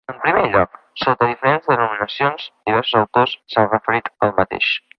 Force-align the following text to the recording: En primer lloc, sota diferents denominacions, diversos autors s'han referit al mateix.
En 0.11 0.15
primer 0.21 0.43
lloc, 0.53 0.77
sota 1.01 1.27
diferents 1.31 1.69
denominacions, 1.73 2.47
diversos 2.71 3.01
autors 3.03 3.37
s'han 3.55 3.71
referit 3.75 4.11
al 4.29 4.35
mateix. 4.41 4.73